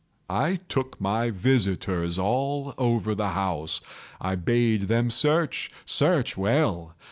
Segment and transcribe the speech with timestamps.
[0.31, 3.81] I took my visitors all over the house.
[4.19, 6.95] I bade them search—search well.